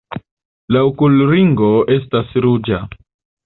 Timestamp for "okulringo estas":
0.93-2.35